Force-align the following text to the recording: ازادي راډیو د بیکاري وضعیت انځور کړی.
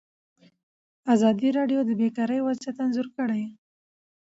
ازادي 1.13 1.49
راډیو 1.57 1.79
د 1.85 1.91
بیکاري 1.99 2.39
وضعیت 2.47 2.77
انځور 2.83 3.07
کړی. 3.17 3.43